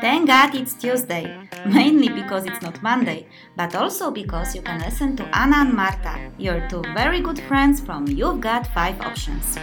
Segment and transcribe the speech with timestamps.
[0.00, 3.26] Thank God it's Tuesday, mainly because it's not Monday,
[3.56, 7.78] but also because you can listen to Anna and Marta, your two very good friends
[7.78, 9.58] from You've Got 5 Options.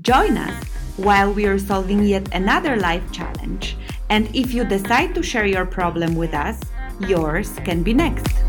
[0.00, 0.64] Join us
[0.96, 3.76] while we are solving yet another life challenge.
[4.10, 6.60] And if you decide to share your problem with us,
[7.00, 8.47] yours can be next.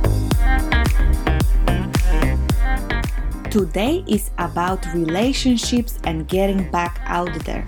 [3.49, 7.65] Today is about relationships and getting back out there.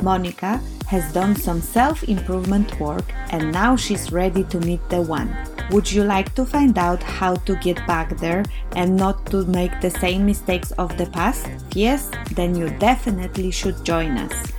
[0.00, 5.34] Monica has done some self improvement work and now she's ready to meet the one.
[5.72, 8.44] Would you like to find out how to get back there
[8.76, 11.50] and not to make the same mistakes of the past?
[11.74, 12.08] Yes?
[12.36, 14.52] Then you definitely should join us.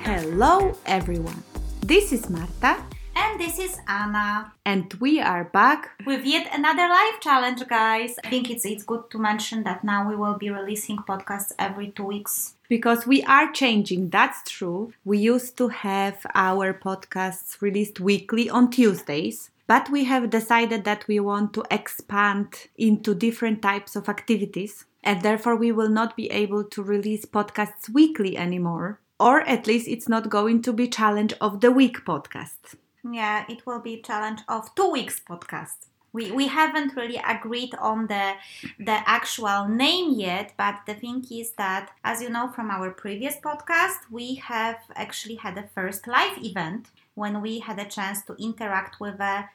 [0.00, 1.44] Hello, everyone.
[1.86, 2.82] This is Marta.
[3.24, 4.52] And this is Anna.
[4.66, 8.16] And we are back with yet another life challenge, guys.
[8.24, 11.92] I think it's it's good to mention that now we will be releasing podcasts every
[11.92, 14.10] two weeks because we are changing.
[14.10, 14.92] That's true.
[15.04, 19.50] We used to have our podcasts released weekly on Tuesdays.
[19.68, 25.22] But we have decided that we want to expand into different types of activities, and
[25.22, 30.08] therefore we will not be able to release podcasts weekly anymore, or at least it's
[30.08, 32.74] not going to be challenge of the week podcast.
[33.10, 35.86] Yeah, it will be a challenge of two weeks podcast.
[36.12, 38.34] We, we haven't really agreed on the
[38.78, 43.36] the actual name yet but the thing is that as you know from our previous
[43.36, 48.34] podcast we have actually had a first live event when we had a chance to
[48.34, 49.48] interact with a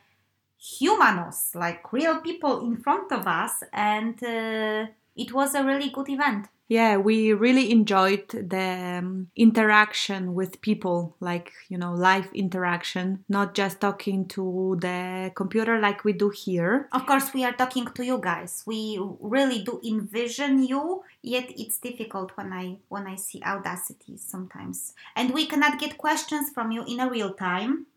[0.57, 6.09] humanos like real people in front of us and uh, it was a really good
[6.09, 13.23] event yeah we really enjoyed the um, interaction with people like you know live interaction
[13.29, 16.87] not just talking to the computer like we do here.
[16.91, 18.63] Of course we are talking to you guys.
[18.65, 24.93] We really do envision you yet it's difficult when i when i see audacity sometimes.
[25.15, 27.87] And we cannot get questions from you in a real time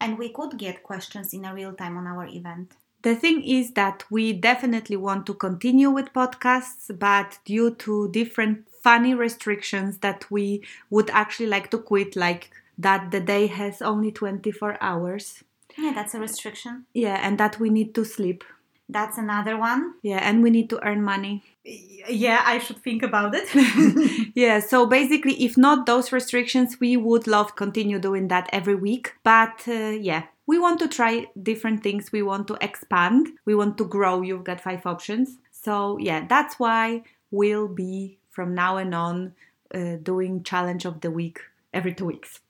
[0.00, 2.72] and we could get questions in a real time on our event
[3.02, 8.66] the thing is that we definitely want to continue with podcasts, but due to different
[8.82, 14.10] funny restrictions that we would actually like to quit, like that the day has only
[14.10, 15.44] 24 hours.
[15.76, 16.86] Yeah, that's a restriction.
[16.94, 18.44] Yeah, and that we need to sleep.
[18.88, 19.94] That's another one.
[20.02, 21.44] Yeah, and we need to earn money.
[21.64, 24.32] Yeah, I should think about it.
[24.34, 29.14] yeah, so basically, if not those restrictions, we would love continue doing that every week.
[29.22, 32.10] But uh, yeah, we want to try different things.
[32.10, 33.28] We want to expand.
[33.44, 34.20] We want to grow.
[34.20, 35.38] You've got five options.
[35.52, 39.34] So, yeah, that's why we'll be from now and on
[39.72, 41.38] uh, doing challenge of the week
[41.72, 42.40] every two weeks.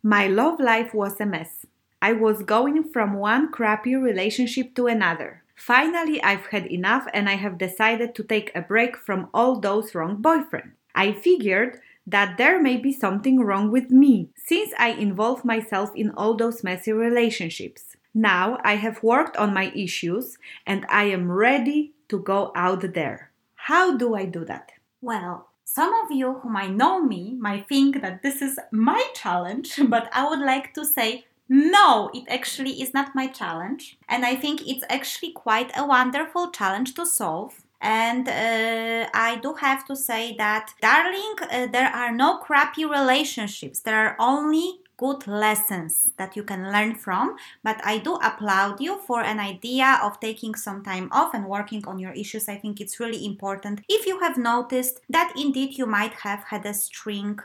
[0.00, 1.66] My love life was a mess.
[2.00, 5.42] I was going from one crappy relationship to another.
[5.56, 9.92] Finally, I've had enough and I have decided to take a break from all those
[9.92, 10.74] wrong boyfriends.
[10.94, 16.10] I figured that there may be something wrong with me since I involve myself in
[16.10, 17.96] all those messy relationships.
[18.12, 23.30] Now I have worked on my issues and I am ready to go out there.
[23.54, 24.72] How do I do that?
[25.00, 29.80] Well, some of you who might know me might think that this is my challenge,
[29.88, 33.98] but I would like to say no, it actually is not my challenge.
[34.08, 39.52] And I think it's actually quite a wonderful challenge to solve and uh, I do
[39.60, 43.80] have to say that, darling, uh, there are no crappy relationships.
[43.80, 47.36] There are only good lessons that you can learn from.
[47.62, 51.86] But I do applaud you for an idea of taking some time off and working
[51.86, 52.48] on your issues.
[52.48, 56.64] I think it's really important if you have noticed that indeed you might have had
[56.64, 57.38] a string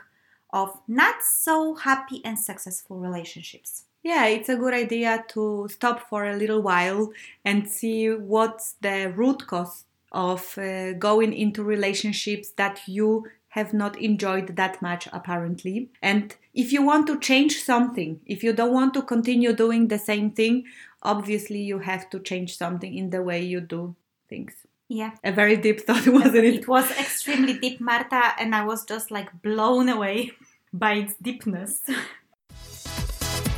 [0.54, 3.84] of not so happy and successful relationships.
[4.02, 7.12] Yeah, it's a good idea to stop for a little while
[7.44, 14.00] and see what's the root cause of uh, going into relationships that you have not
[14.00, 15.90] enjoyed that much apparently.
[16.02, 19.98] And if you want to change something if you don't want to continue doing the
[19.98, 20.64] same thing
[21.02, 23.94] obviously you have to change something in the way you do
[24.28, 24.54] things.
[24.88, 25.12] Yeah.
[25.22, 26.54] A very deep thought wasn't it?
[26.54, 30.32] It was extremely deep marta and i was just like blown away
[30.72, 31.82] by its deepness.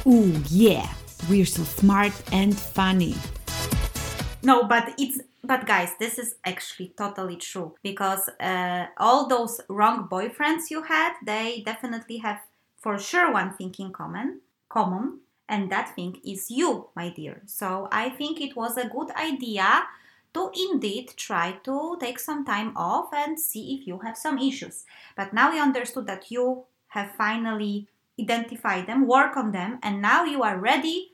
[0.05, 0.93] Oh yeah.
[1.31, 3.15] We're so smart and funny.
[4.43, 10.09] No but it's but guys, this is actually totally true because uh, all those wrong
[10.09, 12.41] boyfriends you had, they definitely have
[12.79, 17.43] for sure one thing in common, common, and that thing is you, my dear.
[17.47, 19.83] So I think it was a good idea
[20.35, 24.85] to indeed try to take some time off and see if you have some issues.
[25.17, 27.89] But now you understood that you have finally
[28.19, 31.13] identified them, work on them, and now you are ready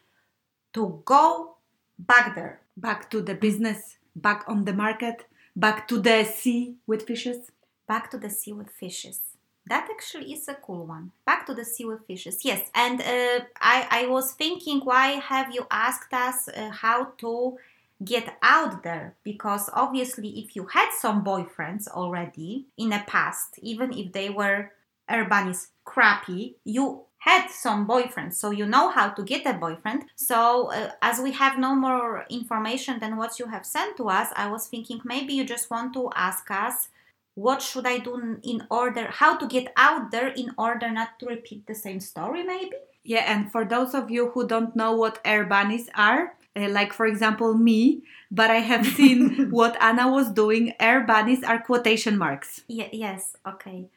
[0.75, 1.57] to go
[1.99, 2.61] back there.
[2.77, 7.51] Back to the business back on the market, back to the sea with fishes?
[7.87, 9.21] Back to the sea with fishes.
[9.67, 11.13] That actually is a cool one.
[11.27, 12.45] Back to the sea with fishes.
[12.45, 17.59] Yes, and uh, I, I was thinking, why have you asked us uh, how to
[18.03, 19.17] get out there?
[19.25, 24.73] Because obviously, if you had some boyfriends already in the past, even if they were
[25.09, 30.05] air bunnies crappy, you had some boyfriends, so you know how to get a boyfriend.
[30.17, 34.29] So, uh, as we have no more information than what you have sent to us,
[34.35, 36.89] I was thinking maybe you just want to ask us
[37.35, 41.27] what should I do in order, how to get out there in order not to
[41.27, 42.73] repeat the same story, maybe?
[43.05, 46.93] Yeah, and for those of you who don't know what air bunnies are, uh, like
[46.93, 52.19] for example me, but I have seen what Anna was doing, air bunnies are quotation
[52.19, 52.63] marks.
[52.67, 53.89] Yeah, yes, okay.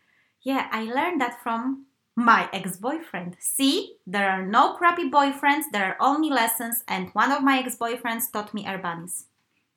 [0.43, 1.85] Yeah, I learned that from
[2.25, 3.37] my ex boyfriend.
[3.39, 7.75] See, there are no crappy boyfriends, there are only lessons, and one of my ex
[7.77, 9.25] boyfriends taught me air bunnies.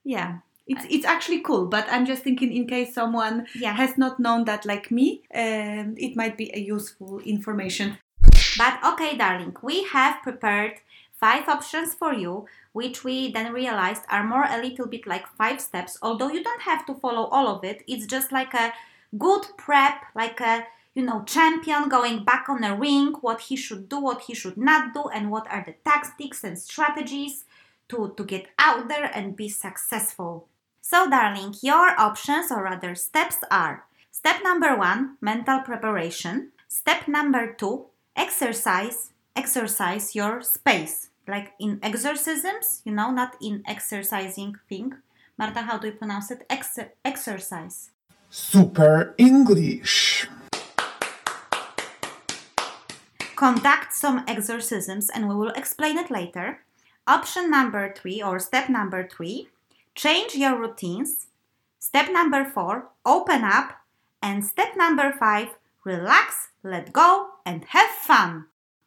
[0.05, 3.75] Yeah, it's it's actually cool but i'm just thinking in case someone Yeah.
[3.75, 7.99] has not known that like me um, it might be a useful information
[8.57, 10.75] But okay, darling, we have prepared
[11.13, 15.61] five options for you, which we then realized are more a little bit like five
[15.61, 17.83] steps, although you don't have to follow all of it.
[17.89, 18.73] It's just like a
[19.19, 23.89] good prep, like a you know, champion going back on the ring, what he should
[23.89, 27.45] do, what he should not do, and what are the tactics and strategies
[27.89, 30.49] to, to get out there and be successful.
[30.81, 36.53] So, darling, your options, or rather steps, are step number one, mental preparation.
[36.69, 37.87] Step number two,
[38.17, 39.11] exercise.
[39.37, 44.95] Exercise your space, like in exorcisms, you know, not in exercising thing.
[45.37, 46.45] Marta, how do you pronounce it?
[46.49, 47.91] Ex- exercise.
[48.31, 50.29] Super English.
[53.37, 56.61] Conduct some exorcisms and we will explain it later.
[57.07, 59.49] Option number three or step number three
[59.95, 61.27] change your routines.
[61.79, 63.81] Step number four open up.
[64.23, 65.49] And step number five
[65.85, 68.47] relax, let go, and have fun.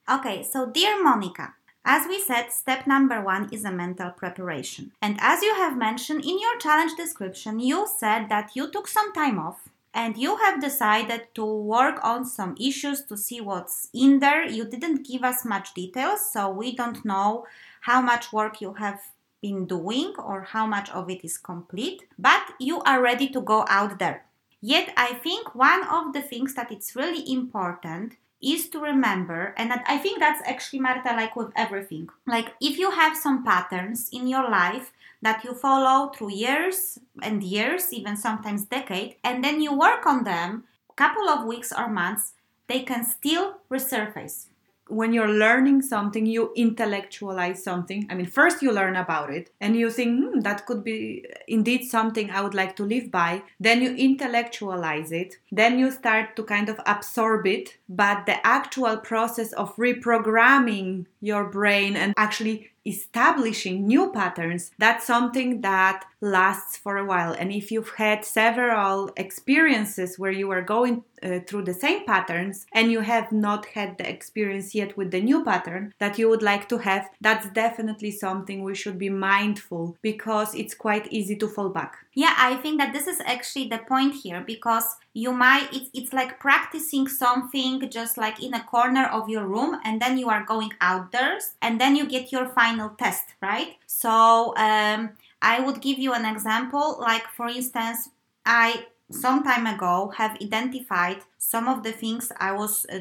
[0.09, 1.53] Okay, so dear Monica,
[1.85, 4.91] as we said, step number one is a mental preparation.
[5.01, 9.13] And as you have mentioned in your challenge description, you said that you took some
[9.13, 14.19] time off and you have decided to work on some issues to see what's in
[14.19, 14.45] there.
[14.45, 17.45] You didn't give us much details, so we don't know
[17.81, 18.99] how much work you have
[19.41, 23.65] been doing or how much of it is complete, but you are ready to go
[23.69, 24.25] out there.
[24.61, 29.73] Yet, I think one of the things that it's really important is to remember, and
[29.87, 32.09] I think that's actually, Marta, like with everything.
[32.27, 34.91] Like, if you have some patterns in your life
[35.21, 40.23] that you follow through years and years, even sometimes decade, and then you work on
[40.23, 42.33] them, a couple of weeks or months,
[42.67, 44.47] they can still resurface.
[44.89, 48.07] when you're learning something, you intellectualize something.
[48.09, 51.83] I mean, first you learn about it and you think, hmm, that could be indeed
[51.85, 53.43] something I would like to live by.
[53.59, 55.35] Then you intellectualize it.
[55.51, 57.77] Then you start to kind of absorb it.
[57.89, 65.61] But the actual process of reprogramming your brain and actually establishing new patterns, that's something
[65.61, 67.33] that lasts for a while.
[67.33, 72.65] And if you've had several experiences where you are going uh, through the same patterns
[72.73, 76.41] and you have not had the experience yet with the new pattern that you would
[76.41, 81.47] like to have, that's definitely something we should be mindful because it's quite easy to
[81.47, 81.97] fall back.
[82.13, 86.13] Yeah, I think that this is actually the point here because you might it's it's
[86.13, 90.44] like practicing something just like in a corner of your room and then you are
[90.44, 93.77] going outdoors and then you get your final test, right?
[93.85, 95.11] So um,
[95.54, 97.99] I would give you an example like for instance,
[98.45, 98.87] I
[99.23, 102.99] some time ago have identified some of the things I was uh,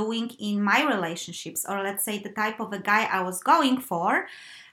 [0.00, 3.78] doing in my relationships or let's say the type of a guy I was going
[3.90, 4.26] for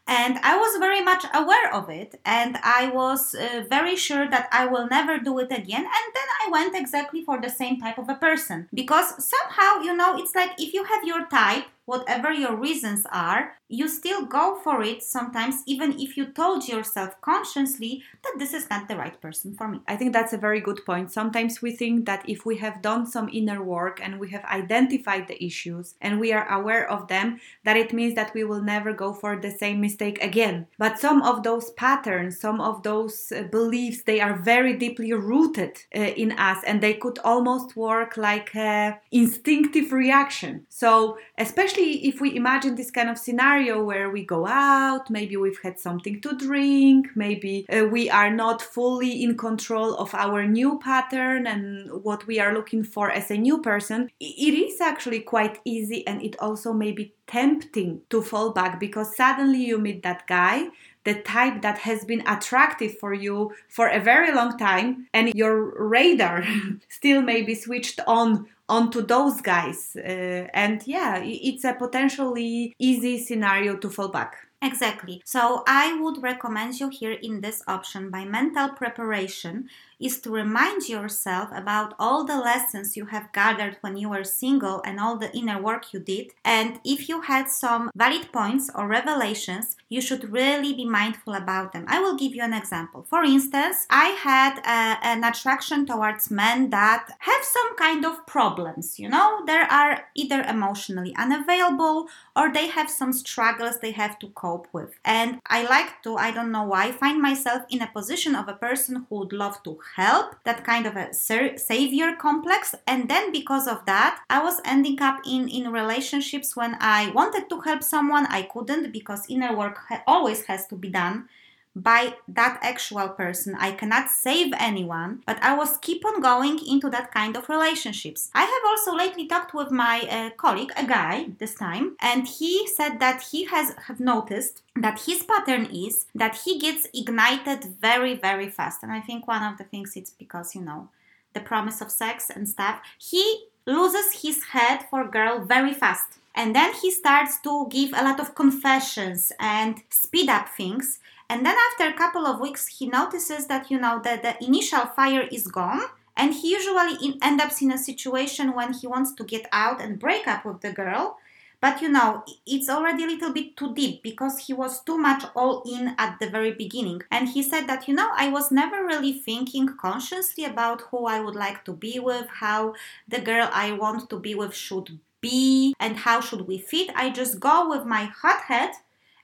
[0.05, 4.49] and I was very much aware of it, and I was uh, very sure that
[4.51, 5.85] I will never do it again.
[5.97, 9.95] And then I went exactly for the same type of a person because somehow, you
[9.95, 14.59] know, it's like if you have your type, whatever your reasons are, you still go
[14.63, 19.19] for it sometimes, even if you told yourself consciously that this is not the right
[19.19, 19.79] person for me.
[19.87, 21.11] I think that's a very good point.
[21.11, 25.27] Sometimes we think that if we have done some inner work and we have identified
[25.27, 28.93] the issues and we are aware of them, that it means that we will never
[28.93, 30.67] go for the same mistake again.
[30.77, 35.79] But some of those patterns, some of those uh, beliefs, they are very deeply rooted
[35.95, 40.67] uh, in us and they could almost work like an instinctive reaction.
[40.69, 45.61] So, especially if we imagine this kind of scenario where we go out, maybe we've
[45.61, 50.79] had something to drink, maybe uh, we are not fully in control of our new
[50.79, 55.59] pattern and what we are looking for as a new person, it is actually quite
[55.65, 60.27] easy and it also may be tempting to fall back because suddenly you meet that
[60.27, 60.67] guy
[61.03, 65.73] the type that has been attractive for you for a very long time and your
[65.77, 66.43] radar
[66.89, 73.15] still may be switched on onto those guys uh, and yeah it's a potentially easy
[73.27, 75.21] scenario to fall back Exactly.
[75.25, 79.67] So I would recommend you here in this option by mental preparation
[80.03, 84.81] is to remind yourself about all the lessons you have gathered when you were single
[84.85, 86.31] and all the inner work you did.
[86.43, 91.71] And if you had some valid points or revelations, you should really be mindful about
[91.71, 91.85] them.
[91.87, 93.05] I will give you an example.
[93.09, 98.99] For instance, I had uh, an attraction towards men that have some kind of problems.
[98.99, 104.27] You know, they are either emotionally unavailable or they have some struggles they have to
[104.29, 104.91] cope with.
[105.05, 108.53] And I like to, I don't know why, find myself in a position of a
[108.53, 112.73] person who would love to help, that kind of a savior complex.
[112.87, 117.49] And then because of that, I was ending up in, in relationships when I wanted
[117.49, 121.29] to help someone, I couldn't because inner work ha- always has to be done
[121.75, 123.55] by that actual person.
[123.59, 128.29] I cannot save anyone, but I was keep on going into that kind of relationships.
[128.33, 132.67] I have also lately talked with my uh, colleague, a guy this time, and he
[132.67, 138.15] said that he has have noticed that his pattern is that he gets ignited very
[138.15, 138.83] very fast.
[138.83, 140.89] And I think one of the things it's because, you know,
[141.33, 142.81] the promise of sex and stuff.
[142.97, 146.19] He loses his head for girl very fast.
[146.35, 150.99] And then he starts to give a lot of confessions and speed up things
[151.29, 154.85] and then after a couple of weeks, he notices that, you know, that the initial
[154.85, 155.83] fire is gone.
[156.15, 159.81] And he usually in, ends up in a situation when he wants to get out
[159.81, 161.17] and break up with the girl.
[161.63, 165.23] But you know, it's already a little bit too deep because he was too much
[165.33, 167.03] all in at the very beginning.
[167.09, 171.21] And he said that, you know, I was never really thinking consciously about who I
[171.21, 172.73] would like to be with, how
[173.07, 176.91] the girl I want to be with should be, and how should we fit.
[176.97, 178.71] I just go with my hot head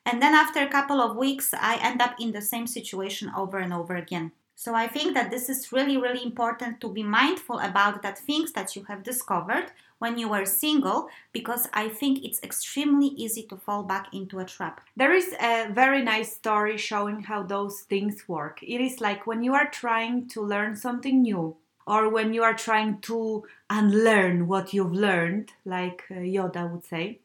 [0.06, 3.60] and then after a couple of weeks, I end up in the same situation over
[3.60, 4.32] and over again.
[4.56, 8.52] So I think that this is really, really important to be mindful about that things
[8.52, 13.56] that you have discovered when you were single, because I think it's extremely easy to
[13.56, 14.82] fall back into a trap.
[14.98, 18.62] There is a very nice story showing how those things work.
[18.62, 21.56] It is like when you are trying to learn something new,
[21.88, 27.20] or when you are trying to unlearn what you've learned, like uh, Yoda would say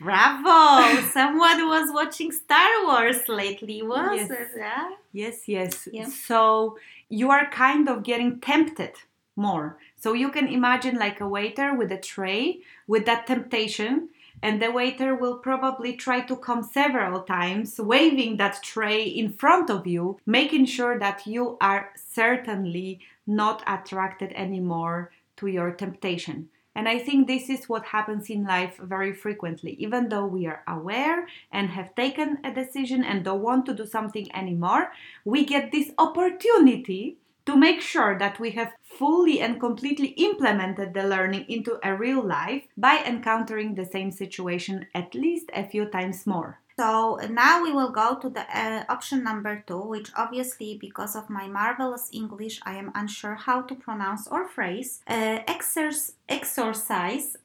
[0.00, 1.02] Bravo!
[1.12, 4.30] Someone was watching Star Wars lately, was yes.
[4.30, 4.48] it?
[4.56, 4.90] Yeah?
[5.12, 5.88] Yes, yes.
[5.92, 6.06] Yeah.
[6.06, 6.78] So
[7.10, 8.94] you are kind of getting tempted
[9.36, 9.76] more.
[9.96, 14.08] So you can imagine like a waiter with a tray with that temptation,
[14.42, 19.68] and the waiter will probably try to come several times, waving that tray in front
[19.68, 26.48] of you, making sure that you are certainly not attracted anymore to your temptation.
[26.80, 29.72] And I think this is what happens in life very frequently.
[29.72, 33.84] Even though we are aware and have taken a decision and don't want to do
[33.84, 34.90] something anymore,
[35.26, 41.02] we get this opportunity to make sure that we have fully and completely implemented the
[41.02, 46.26] learning into a real life by encountering the same situation at least a few times
[46.26, 46.60] more.
[46.80, 51.28] So now we will go to the uh, option number two, which obviously, because of
[51.28, 55.02] my marvelous English, I am unsure how to pronounce or phrase.
[55.06, 57.36] Uh, exercise,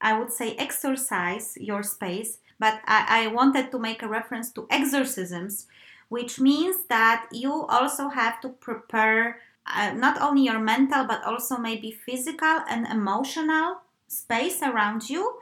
[0.00, 4.68] I would say exercise your space, but I, I wanted to make a reference to
[4.70, 5.66] exorcisms,
[6.08, 11.56] which means that you also have to prepare uh, not only your mental, but also
[11.56, 15.38] maybe physical and emotional space around you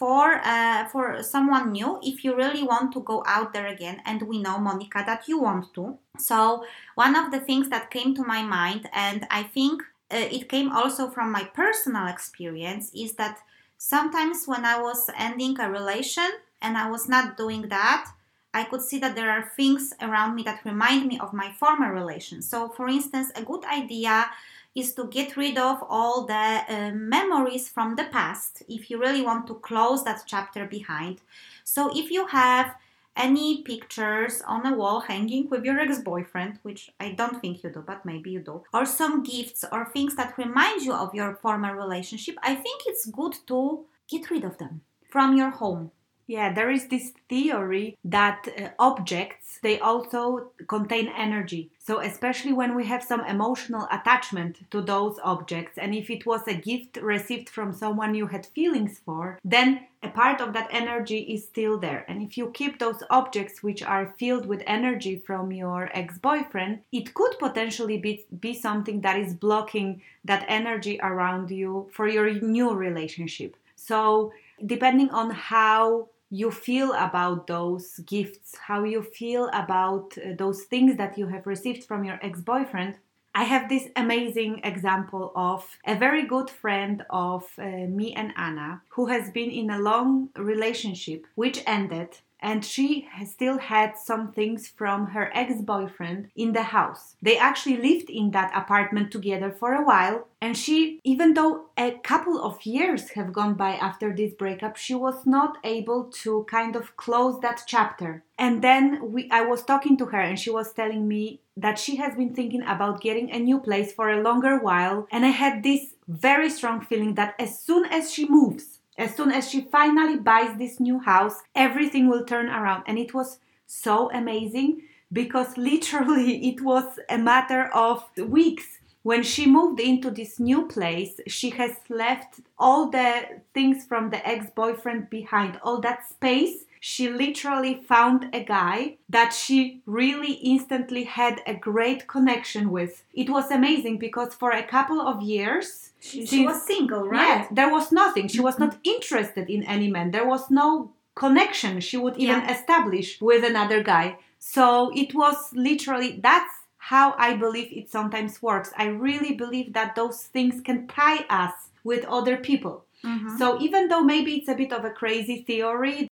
[0.00, 4.22] for uh, for someone new if you really want to go out there again and
[4.22, 6.64] we know monica that you want to so
[6.94, 10.72] one of the things that came to my mind and i think uh, it came
[10.72, 13.36] also from my personal experience is that
[13.76, 16.30] sometimes when i was ending a relation
[16.62, 18.10] and i was not doing that
[18.52, 21.94] I could see that there are things around me that remind me of my former
[21.94, 22.42] relation.
[22.42, 24.26] So, for instance, a good idea
[24.74, 29.22] is to get rid of all the uh, memories from the past if you really
[29.22, 31.20] want to close that chapter behind.
[31.64, 32.74] So if you have
[33.16, 37.70] any pictures on a wall hanging with your ex boyfriend, which I don't think you
[37.70, 41.34] do, but maybe you do, or some gifts or things that remind you of your
[41.34, 45.90] former relationship, I think it's good to get rid of them from your home.
[46.30, 51.72] Yeah, there is this theory that uh, objects they also contain energy.
[51.80, 56.46] So especially when we have some emotional attachment to those objects and if it was
[56.46, 61.18] a gift received from someone you had feelings for, then a part of that energy
[61.18, 62.04] is still there.
[62.06, 67.12] And if you keep those objects which are filled with energy from your ex-boyfriend, it
[67.12, 72.72] could potentially be, be something that is blocking that energy around you for your new
[72.72, 73.56] relationship.
[73.74, 74.32] So
[74.64, 80.96] depending on how you feel about those gifts, how you feel about uh, those things
[80.96, 82.96] that you have received from your ex boyfriend,
[83.34, 88.82] I have this amazing example of a very good friend of uh, me and Anna
[88.88, 94.68] who has been in a long relationship which ended and she still had some things
[94.68, 97.16] from her ex boyfriend in the house.
[97.22, 101.92] They actually lived in that apartment together for a while, and she, even though a
[102.02, 106.76] couple of years have gone by after this breakup, she was not able to kind
[106.76, 108.24] of close that chapter.
[108.38, 111.96] And then we, I was talking to her, and she was telling me that she
[111.96, 115.62] has been thinking about getting a new place for a longer while, and I had
[115.62, 120.18] this very strong feeling that as soon as she moves, as soon as she finally
[120.18, 122.84] buys this new house, everything will turn around.
[122.86, 128.66] And it was so amazing because literally it was a matter of weeks.
[129.02, 134.24] When she moved into this new place, she has left all the things from the
[134.28, 141.04] ex boyfriend behind, all that space she literally found a guy that she really instantly
[141.04, 143.04] had a great connection with.
[143.12, 147.20] It was amazing because for a couple of years, she, she was single, right?
[147.20, 148.28] Yeah, there was nothing.
[148.28, 150.10] She was not interested in any man.
[150.10, 152.50] There was no connection she would even yeah.
[152.50, 154.16] establish with another guy.
[154.38, 158.72] So it was literally that's how I believe it sometimes works.
[158.74, 161.52] I really believe that those things can tie us
[161.84, 162.84] with other people.
[163.04, 163.36] Mm-hmm.
[163.36, 166.09] So even though maybe it's a bit of a crazy theory,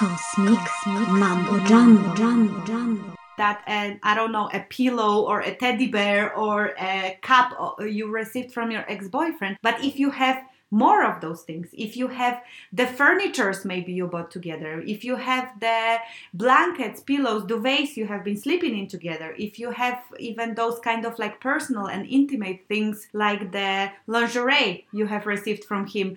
[0.00, 2.14] cosmic, cosmic mambo jumbo.
[2.14, 3.14] jumbo jumbo.
[3.36, 8.10] That uh, I don't know a pillow or a teddy bear or a cup you
[8.10, 9.58] received from your ex-boyfriend.
[9.62, 12.40] But if you have more of those things if you have
[12.72, 15.96] the furnitures maybe you bought together if you have the
[16.32, 21.04] blankets pillows duvets you have been sleeping in together if you have even those kind
[21.04, 26.16] of like personal and intimate things like the lingerie you have received from him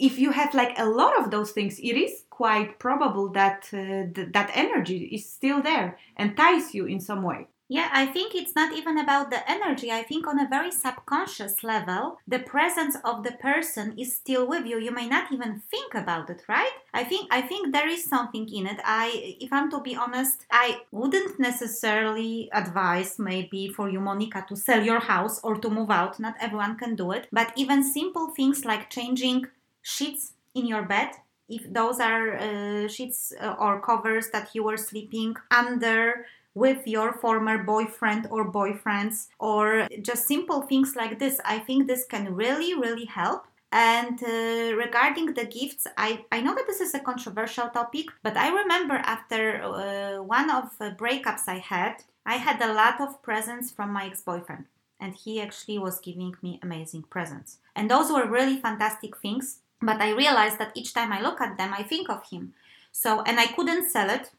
[0.00, 3.78] if you have like a lot of those things it is quite probable that uh,
[4.14, 8.34] th- that energy is still there and ties you in some way yeah, I think
[8.34, 9.90] it's not even about the energy.
[9.90, 14.66] I think on a very subconscious level, the presence of the person is still with
[14.66, 14.78] you.
[14.78, 16.74] You may not even think about it, right?
[16.92, 18.78] I think I think there is something in it.
[18.84, 24.54] I if I'm to be honest, I wouldn't necessarily advise maybe for you Monica to
[24.54, 26.20] sell your house or to move out.
[26.20, 29.46] Not everyone can do it, but even simple things like changing
[29.80, 31.12] sheets in your bed
[31.52, 37.12] if those are uh, sheets uh, or covers that you were sleeping under with your
[37.12, 42.74] former boyfriend or boyfriends or just simple things like this i think this can really
[42.74, 47.70] really help and uh, regarding the gifts, I, I know that this is a controversial
[47.70, 52.74] topic, but I remember after uh, one of the breakups I had, I had a
[52.74, 54.66] lot of presents from my ex boyfriend.
[55.00, 57.58] And he actually was giving me amazing presents.
[57.74, 61.56] And those were really fantastic things but i realized that each time i look at
[61.58, 62.54] them i think of him.
[62.92, 64.30] So and i couldn't sell it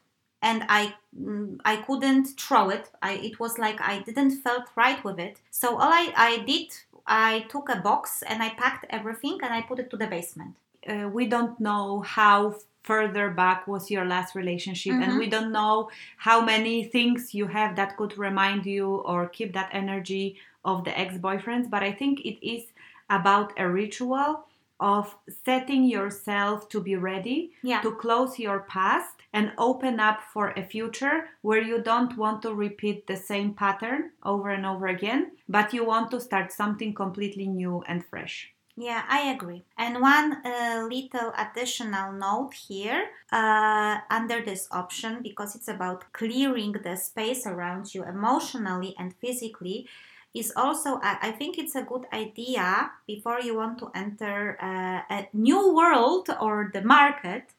[0.42, 2.90] and i mm, i couldn't throw it.
[3.02, 5.40] I it was like i didn't felt right with it.
[5.50, 6.70] So all i i did
[7.06, 10.54] i took a box and i packed everything and i put it to the basement.
[10.86, 12.54] Uh, we don't know how
[12.84, 15.02] further back was your last relationship mm-hmm.
[15.02, 19.54] and we don't know how many things you have that could remind you or keep
[19.54, 22.64] that energy of the ex-boyfriends but i think it is
[23.08, 24.44] about a ritual
[24.84, 25.16] of
[25.46, 27.80] setting yourself to be ready yeah.
[27.80, 32.54] to close your past and open up for a future where you don't want to
[32.54, 37.46] repeat the same pattern over and over again, but you want to start something completely
[37.46, 38.52] new and fresh.
[38.76, 39.64] Yeah, I agree.
[39.78, 46.72] And one uh, little additional note here uh, under this option, because it's about clearing
[46.72, 49.86] the space around you emotionally and physically
[50.34, 55.28] is also I, think it's a good idea before you want to enter uh, a
[55.32, 57.52] new world or the market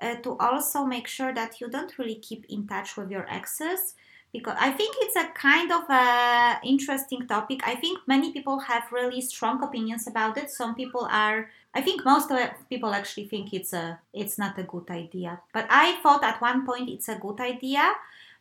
[0.00, 3.94] uh, to also make sure that you don't really keep in touch with your exes
[4.32, 7.60] because I think it's a kind of a interesting topic.
[7.64, 10.50] I think many people have really strong opinions about it.
[10.50, 14.64] Some people are I think most of people actually think it's a it's not a
[14.64, 15.40] good idea.
[15.52, 17.92] But I thought at one point it's a good idea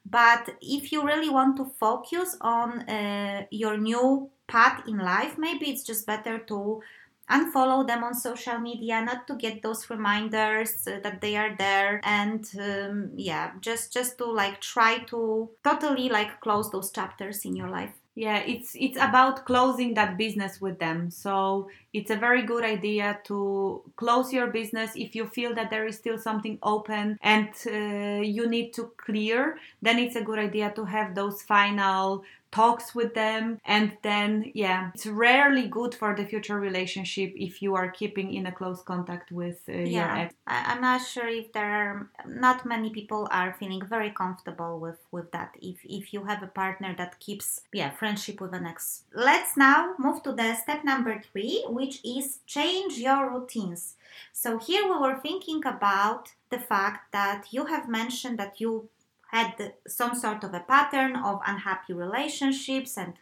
[0.05, 5.69] but if you really want to focus on uh, your new path in life, maybe
[5.69, 6.81] it's just better to
[7.29, 12.01] unfollow them on social media not to get those reminders uh, that they are there
[12.03, 17.55] and um, yeah just just to like try to totally like close those chapters in
[17.55, 21.09] your life yeah it's it's about closing that business with them.
[21.09, 25.85] So it's a very good idea to close your business if you feel that there
[25.87, 30.71] is still something open and uh, you need to clear then it's a good idea
[30.75, 32.23] to have those final
[32.53, 37.75] talks with them and then yeah it's rarely good for the future relationship if you
[37.75, 40.35] are keeping in a close contact with uh, your ex.
[40.45, 45.31] I'm not sure if there are not many people are feeling very comfortable with with
[45.31, 45.51] that.
[45.61, 49.03] If if you have a partner that keeps yeah friendship with an ex.
[49.13, 53.95] Let's now move to the step number three which is change your routines.
[54.31, 58.89] So here we were thinking about the fact that you have mentioned that you
[59.33, 63.13] had some sort of a pattern of unhappy relationships and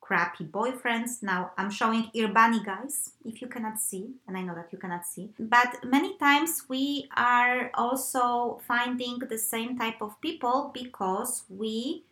[0.00, 1.22] crappy boyfriends.
[1.22, 4.78] Now I'm showing air bunnies guys, if you cannot see, and I know that you
[4.78, 5.30] cannot see.
[5.38, 12.02] But many times we are also finding the same type of people because we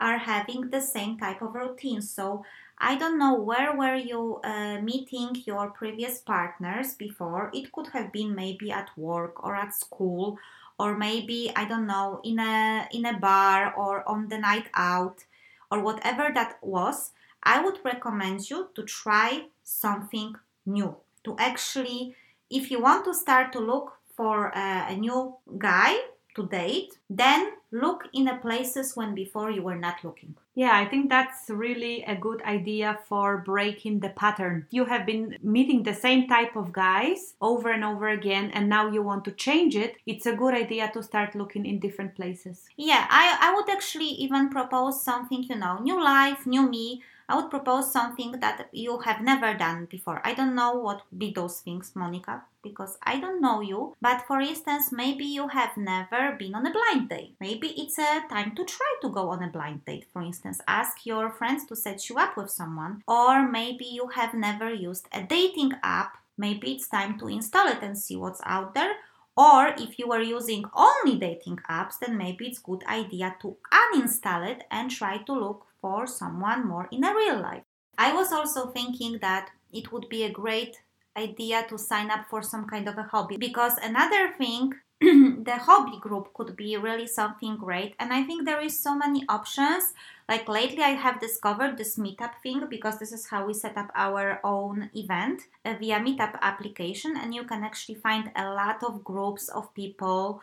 [0.00, 2.02] are having the same type of routine.
[2.02, 2.44] So
[2.78, 7.52] I don't know where were you uh, meeting your previous partners before.
[7.54, 10.38] It could have been maybe at work or at school
[10.78, 15.24] or maybe I don't know in a in a bar or on the night out
[15.70, 20.34] or whatever that was, I would recommend you to try something
[20.66, 20.96] new.
[21.24, 22.14] To actually,
[22.50, 25.96] if you want to start to look for a, a new guy
[26.36, 30.34] to date, then look in the places when before you were not looking.
[30.54, 34.68] Yeah, I think that's really a good idea for breaking the pattern.
[34.70, 38.88] You have been meeting the same type of guys over and over again, and now
[38.88, 39.96] you want to change it.
[40.06, 42.66] It's a good idea to start looking in different places.
[42.76, 47.02] Yeah, I, I would actually even propose something, you know, new life, new me.
[47.28, 50.20] I would propose something that you have never done before.
[50.24, 53.94] I don't know what be those things, Monica, because I don't know you.
[54.00, 57.36] But for instance, maybe you have never been on a blind date.
[57.40, 60.06] Maybe it's a time to try to go on a blind date.
[60.12, 63.02] For instance, ask your friends to set you up with someone.
[63.08, 66.18] Or maybe you have never used a dating app.
[66.36, 68.96] Maybe it's time to install it and see what's out there.
[69.36, 74.48] Or if you were using only dating apps, then maybe it's good idea to uninstall
[74.48, 77.62] it and try to look for someone more in a real life.
[77.98, 80.80] I was also thinking that it would be a great
[81.14, 85.98] idea to sign up for some kind of a hobby because another thing the hobby
[86.00, 89.92] group could be really something great and i think there is so many options
[90.28, 93.90] like lately i have discovered this meetup thing because this is how we set up
[93.94, 99.04] our own event uh, via meetup application and you can actually find a lot of
[99.04, 100.40] groups of people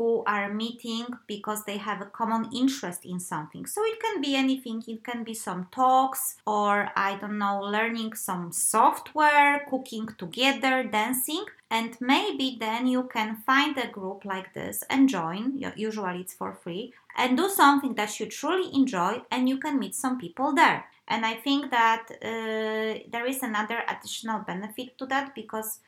[0.00, 3.66] who are meeting because they have a common interest in something.
[3.66, 8.14] So it can be anything, it can be some talks, or I don't know, learning
[8.14, 11.44] some software, cooking together, dancing.
[11.70, 15.62] And maybe then you can find a group like this and join.
[15.76, 19.94] Usually it's for free and do something that you truly enjoy, and you can meet
[19.94, 20.86] some people there.
[21.08, 25.80] And I think that uh, there is another additional benefit to that because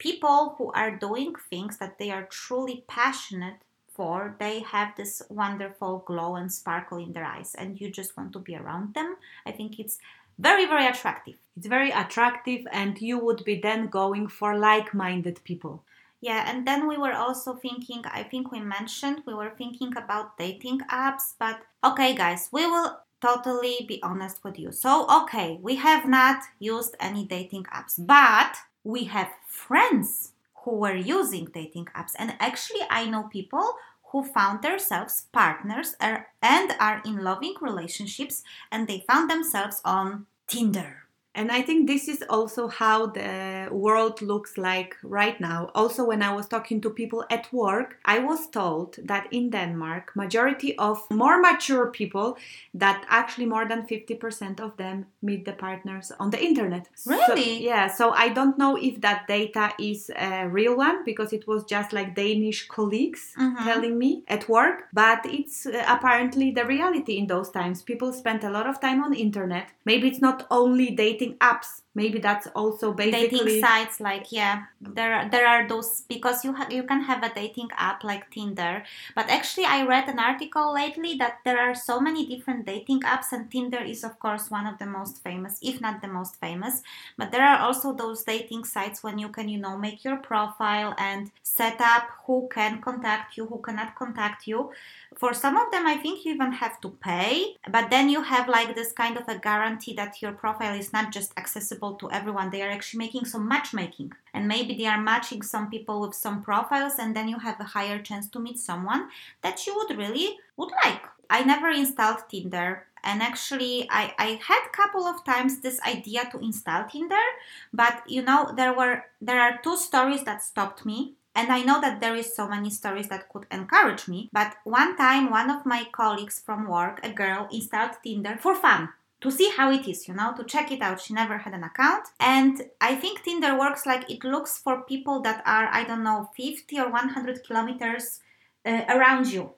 [0.00, 3.60] people who are doing things that they are truly passionate
[3.94, 8.32] for, they have this wonderful glow and sparkle in their eyes, and you just want
[8.32, 9.16] to be around them.
[9.46, 9.98] I think it's
[10.38, 11.36] very, very attractive.
[11.56, 15.84] It's very attractive, and you would be then going for like minded people.
[16.22, 20.38] Yeah, and then we were also thinking, I think we mentioned, we were thinking about
[20.38, 24.72] dating apps, but okay, guys, we will totally be honest with you.
[24.72, 30.32] So, okay, we have not used any dating apps, but we have friends
[30.64, 32.12] who were using dating apps.
[32.18, 33.74] And actually, I know people
[34.10, 41.04] who found themselves partners and are in loving relationships and they found themselves on Tinder.
[41.34, 45.70] And I think this is also how the world looks like right now.
[45.74, 50.16] Also, when I was talking to people at work, I was told that in Denmark,
[50.16, 52.36] majority of more mature people,
[52.74, 56.88] that actually more than 50% of them meet the partners on the internet.
[57.06, 57.58] Really?
[57.58, 57.86] So, yeah.
[57.86, 61.92] So I don't know if that data is a real one because it was just
[61.92, 63.64] like Danish colleagues mm-hmm.
[63.64, 67.82] telling me at work, but it's uh, apparently the reality in those times.
[67.82, 69.70] People spend a lot of time on internet.
[69.84, 75.12] Maybe it's not only dating apps maybe that's also basically dating sites like yeah there
[75.12, 78.84] are, there are those because you ha- you can have a dating app like Tinder
[79.16, 83.32] but actually I read an article lately that there are so many different dating apps
[83.32, 86.82] and Tinder is of course one of the most famous if not the most famous
[87.18, 90.94] but there are also those dating sites when you can you know make your profile
[90.96, 94.70] and set up who can contact you who cannot contact you.
[95.16, 98.48] For some of them i think you even have to pay but then you have
[98.48, 102.50] like this kind of a guarantee that your profile is not just accessible to everyone
[102.50, 106.42] they are actually making some matchmaking and maybe they are matching some people with some
[106.42, 109.08] profiles and then you have a higher chance to meet someone
[109.42, 114.62] that you would really would like i never installed tinder and actually I, I had
[114.66, 117.26] a couple of times this idea to install tinder
[117.72, 121.80] but you know there were there are two stories that stopped me and I know
[121.80, 124.28] that there is so many stories that could encourage me.
[124.32, 128.90] But one time, one of my colleagues from work, a girl, installed Tinder for fun.
[129.20, 131.00] To see how it is, you know, to check it out.
[131.00, 132.08] She never had an account.
[132.18, 136.30] And I think Tinder works like it looks for people that are, I don't know,
[136.36, 138.20] 50 or 100 kilometers
[138.64, 139.52] uh, around you.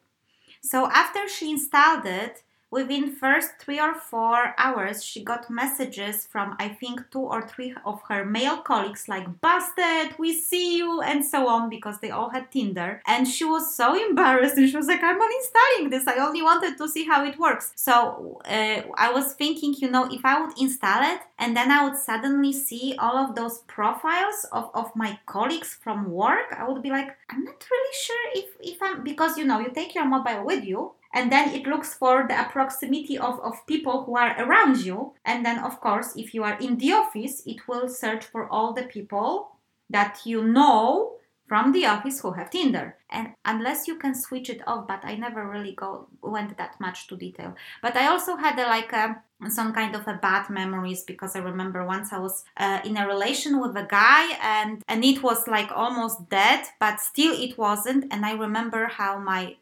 [0.63, 2.43] So after she installed it,
[2.73, 7.73] within first three or four hours she got messages from i think two or three
[7.85, 12.31] of her male colleagues like busted we see you and so on because they all
[12.31, 13.03] had tinder.
[13.07, 16.07] And she was so embarrassed and she was like i'm uninstalling this.
[16.07, 17.73] I only wanted to see how it works.
[17.77, 21.85] So uh, i was thinking you know if i would install it and then i
[21.85, 26.83] would suddenly see all of those profiles of, of my colleagues from work i would
[26.83, 30.05] be like i'm not really sure if if i'm because you know you take your
[30.05, 34.35] mobile with you and then it looks for the proximity of, of people who are
[34.43, 35.15] around you.
[35.25, 38.73] And then of course if you are in the office it will search for all
[38.73, 39.57] the people
[39.91, 42.97] that you know from the office who have tinder.
[43.11, 47.09] And unless you can switch it off but i never really go went that much
[47.09, 47.55] to detail.
[47.83, 51.41] But i also had a, like a some kind of a bad memories because I
[51.41, 55.49] remember once I was uh, in a relation with a guy and and it was
[55.49, 58.05] like almost dead but still it wasn't.
[58.13, 59.57] And I remember how my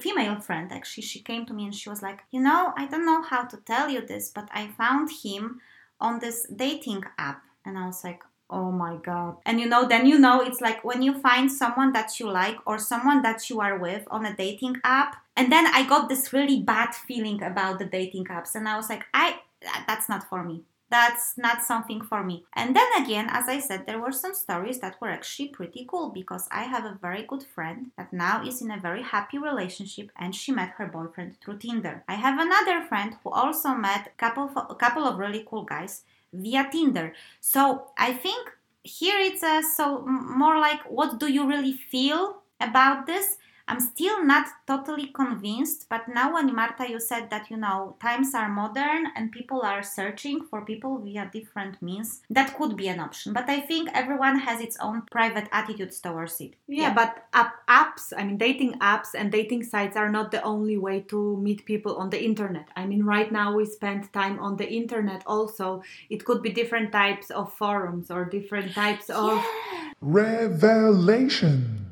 [0.00, 3.04] female friend actually she came to me and she was like you know i don't
[3.04, 5.60] know how to tell you this but i found him
[6.00, 7.42] on this dating app.
[7.64, 9.36] And i was like oh my god.
[9.46, 12.56] And you know then you know it's like when you find someone that you like
[12.66, 16.32] or someone that you are with on a dating app and then i got this
[16.32, 19.38] really bad feeling about the dating apps and i was like i
[19.86, 22.44] that's not for me that's not something for me.
[22.54, 26.10] And then again, as I said, there were some stories that were actually pretty cool
[26.10, 30.10] because I have a very good friend that now is in a very happy relationship
[30.16, 32.02] and she met her boyfriend through Tinder.
[32.08, 35.62] I have another friend who also met a couple of, a couple of really cool
[35.62, 37.14] guys via Tinder.
[37.40, 38.50] So I think
[38.82, 43.36] here it's a so more like what do you really feel about this
[43.70, 48.34] I'm still not totally convinced, but now when Marta, you said that you know times
[48.34, 52.98] are modern and people are searching for people via different means, that could be an
[52.98, 53.32] option.
[53.32, 56.54] But I think everyone has its own private attitudes towards it.
[56.66, 56.94] Yeah, yeah.
[56.94, 61.02] but app, apps, I mean, dating apps and dating sites are not the only way
[61.02, 62.68] to meet people on the internet.
[62.74, 65.84] I mean, right now we spend time on the internet also.
[66.08, 69.16] It could be different types of forums or different types yeah.
[69.16, 69.44] of.
[70.00, 71.89] Revelation.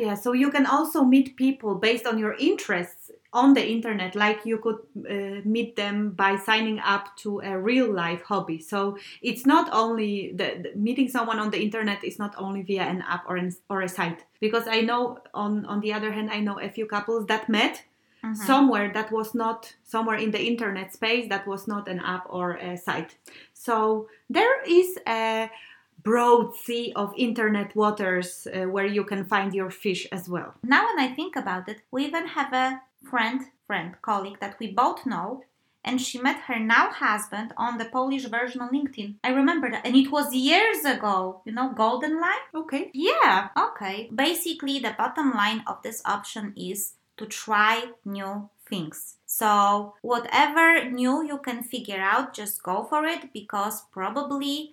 [0.00, 4.46] Yeah, so you can also meet people based on your interests on the internet, like
[4.46, 8.58] you could uh, meet them by signing up to a real life hobby.
[8.60, 12.84] So it's not only the, the, meeting someone on the internet is not only via
[12.84, 14.24] an app or an, or a site.
[14.40, 17.84] Because I know on on the other hand, I know a few couples that met
[18.22, 18.34] Mm-hmm.
[18.34, 22.56] somewhere that was not somewhere in the internet space that was not an app or
[22.56, 23.16] a site
[23.54, 25.50] so there is a
[26.02, 30.54] broad sea of internet waters uh, where you can find your fish as well.
[30.62, 34.72] Now, when I think about it, we even have a friend, friend, colleague that we
[34.72, 35.44] both know,
[35.84, 39.14] and she met her now husband on the Polish version on LinkedIn.
[39.24, 41.40] I remember that, and it was years ago.
[41.44, 42.46] You know, Golden Line.
[42.54, 42.90] Okay.
[42.92, 43.48] Yeah.
[43.58, 44.10] Okay.
[44.14, 49.16] Basically, the bottom line of this option is to try new things.
[49.26, 54.72] So, whatever new you can figure out, just go for it because probably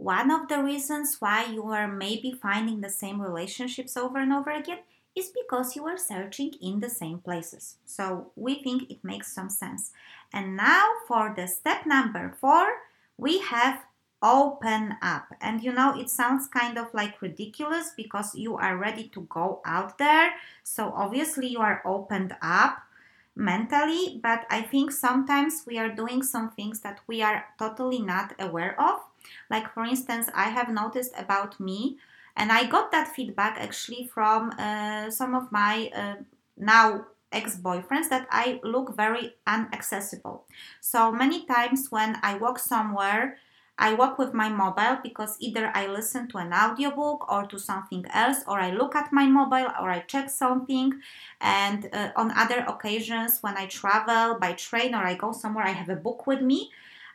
[0.00, 4.50] one of the reasons why you are maybe finding the same relationships over and over
[4.50, 4.78] again
[5.14, 7.76] is because you are searching in the same places.
[7.84, 9.92] So we think it makes some sense.
[10.32, 12.66] And now for the step number four,
[13.18, 13.82] we have
[14.22, 15.34] open up.
[15.38, 19.60] And you know, it sounds kind of like ridiculous because you are ready to go
[19.66, 20.32] out there.
[20.62, 22.78] So obviously, you are opened up
[23.36, 28.34] mentally, but I think sometimes we are doing some things that we are totally not
[28.38, 29.00] aware of.
[29.48, 31.98] Like, for instance, I have noticed about me,
[32.36, 36.16] and I got that feedback actually from uh, some of my uh,
[36.56, 40.46] now ex boyfriends that I look very inaccessible.
[40.80, 43.38] So many times when I walk somewhere,
[43.78, 48.04] I walk with my mobile because either I listen to an audiobook or to something
[48.12, 51.00] else, or I look at my mobile or I check something.
[51.40, 55.70] And uh, on other occasions, when I travel by train or I go somewhere, I
[55.70, 56.70] have a book with me.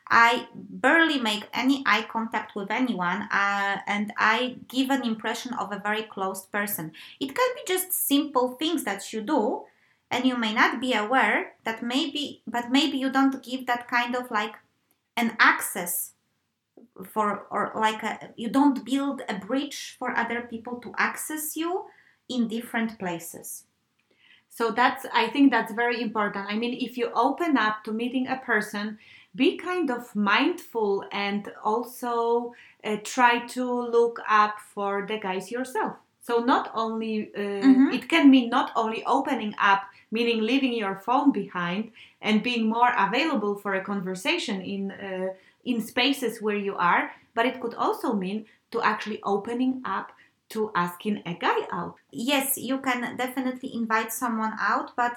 [0.08, 5.72] I barely make any eye contact with anyone uh, and I give an impression of
[5.72, 6.92] a very closed person.
[7.18, 9.64] It can be just simple things that you do
[10.10, 14.14] and you may not be aware that maybe, but maybe you don't give that kind
[14.14, 14.54] of like
[15.16, 16.12] an access
[17.04, 21.86] for, or like a, you don't build a bridge for other people to access you
[22.28, 23.64] in different places.
[24.48, 26.46] So that's, I think that's very important.
[26.48, 28.98] I mean, if you open up to meeting a person,
[29.36, 35.96] be kind of mindful and also uh, try to look up for the guys yourself.
[36.22, 37.92] So not only uh, Mhm.
[37.94, 42.92] it can mean not only opening up, meaning leaving your phone behind and being more
[42.96, 45.28] available for a conversation in uh,
[45.64, 50.12] in spaces where you are, but it could also mean to actually opening up
[50.48, 51.94] to asking a guy out.
[52.12, 55.14] yes you can definitely invite someone out but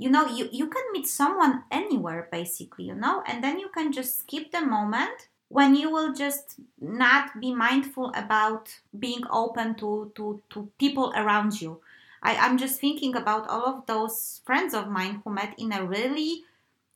[0.00, 3.92] you know you, you can meet someone anywhere basically you know and then you can
[3.92, 10.10] just skip the moment when you will just not be mindful about being open to
[10.14, 11.80] to, to people around you
[12.22, 15.84] I, i'm just thinking about all of those friends of mine who met in a
[15.84, 16.44] really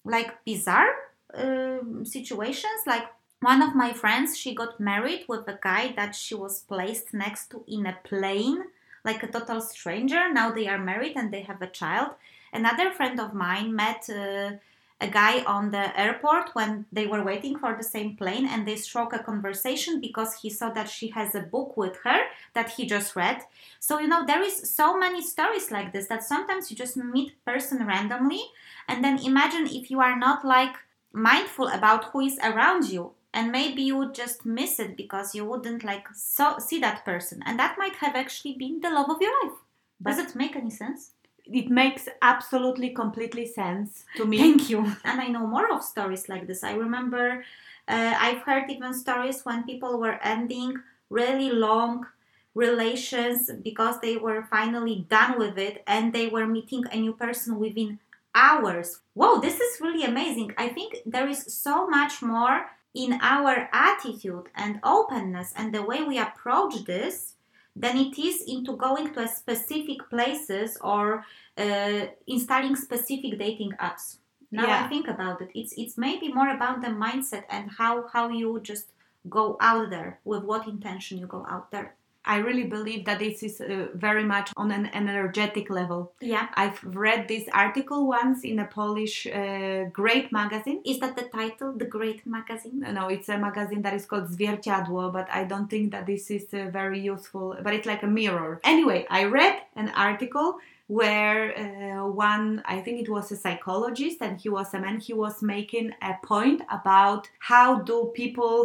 [0.04, 0.92] like bizarre
[1.34, 3.06] um, situations like
[3.40, 7.50] one of my friends she got married with a guy that she was placed next
[7.50, 8.64] to in a plane
[9.04, 10.32] like a total stranger.
[10.32, 12.12] Now they are married and they have a child.
[12.54, 14.52] Another friend of mine met uh,
[15.00, 18.76] a guy on the airport when they were waiting for the same plane and they
[18.76, 22.20] struck a conversation because he saw that she has a book with her
[22.54, 23.42] that he just read.
[23.80, 27.44] So you know there is so many stories like this that sometimes you just meet
[27.44, 28.42] person randomly
[28.88, 30.76] and then imagine if you are not like
[31.12, 35.44] mindful about who is around you and maybe you would just miss it because you
[35.44, 37.42] wouldn't like so see that person.
[37.44, 39.58] And that might have actually been the love of your life.
[40.00, 41.13] Does it make any sense
[41.46, 44.38] It makes absolutely completely sense to me.
[44.38, 44.80] thank you.
[45.04, 46.64] And i know more of stories like this.
[46.64, 47.44] I remember
[47.86, 50.74] uh, i've heard even stories when people were ending
[51.10, 52.06] really long
[52.54, 57.58] relations because they were finally done with it and they were meeting a new person
[57.58, 57.98] within
[58.34, 59.00] hours.
[59.14, 60.54] Wow this is really amazing.
[60.56, 66.02] I think there is so much more in our attitude and openness and the way
[66.02, 67.33] we approach this
[67.76, 71.24] than it is into going to a specific places or
[71.58, 74.18] uh, installing specific dating apps
[74.52, 74.84] now Yeah.
[74.84, 78.60] i think about it it's it's maybe more about the mindset and how how you
[78.60, 78.86] just
[79.28, 81.94] go out there with what intention you go out there
[82.26, 86.12] I really believe that this is uh, very much on an energetic level.
[86.20, 90.80] yeah I've read this article once in a Polish uh, great magazine.
[90.84, 95.12] is that the title the great magazine No, it's a magazine that is called Zwierciadło,
[95.12, 97.46] but I don't think that this is uh, very useful.
[97.64, 98.60] But it's like a mirror.
[98.64, 100.48] Anyway, I read an article
[100.86, 104.96] where uh, one, I think it was a psychologist, and he was a man.
[105.00, 108.56] He was making a point about how do people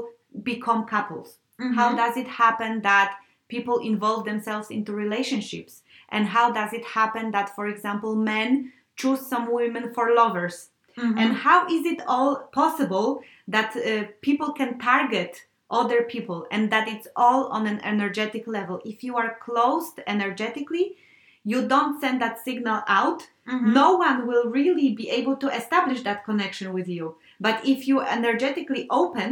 [0.44, 1.30] become couples.
[1.80, 1.98] How Mhm.
[2.02, 3.10] does it happen that
[3.50, 5.84] people involve themselves into relationships?
[6.10, 10.70] And how does it happen that, for example, men choose some women for lovers?
[10.98, 11.18] Mhm.
[11.22, 13.08] And how is it all possible
[13.48, 18.82] that uh, people can target other people and that it's all on an energetic level?
[18.86, 20.98] If you are closed energetically,
[21.46, 23.74] you don't send that signal out, Mhm.
[23.82, 27.16] no one will really be able to establish that connection with you.
[27.40, 29.30] But if you energetically open,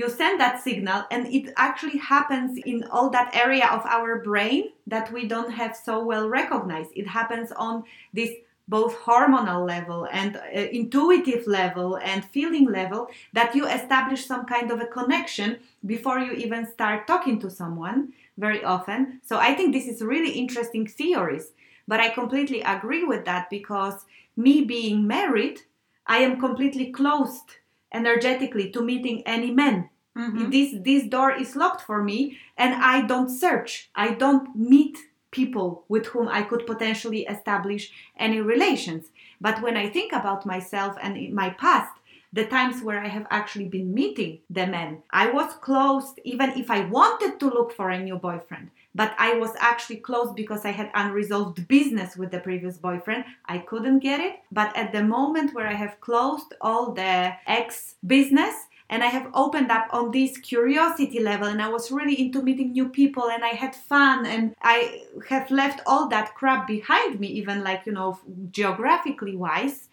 [0.00, 4.62] you send that signal and it actually happens in all that area of our brain
[4.86, 6.90] that we don't have so well recognized.
[6.96, 7.84] It happens on
[8.14, 8.30] this
[8.66, 10.40] both hormonal level and uh,
[10.80, 16.32] intuitive level and feeling level that you establish some kind of a connection before you
[16.32, 19.20] even start talking to someone very often.
[19.28, 21.52] So I think this is really interesting theories.
[21.88, 25.58] But I completely agree with that because me being married,
[26.06, 27.50] I am completely closed
[27.92, 29.88] energetically to meeting any men.
[30.16, 30.50] Mhm.
[30.50, 33.90] This this door is locked for me and I don't search.
[33.94, 34.96] I don't meet
[35.30, 39.10] people with whom I could potentially establish any relations.
[39.40, 41.92] But when I think about myself and in my past,
[42.32, 46.70] the times where I have actually been meeting the men, I was closed even if
[46.70, 48.70] I wanted to look for a new boyfriend.
[48.94, 53.24] But I was actually closed because I had unresolved business with the previous boyfriend.
[53.46, 54.36] I couldn't get it.
[54.50, 58.54] But at the moment where I have closed all the ex business,
[58.90, 62.72] and I have opened up on this curiosity level and I was really into meeting
[62.72, 67.28] new people and I had fun and I have left all that crap behind me
[67.28, 68.18] even like you know
[68.50, 69.88] geographically wise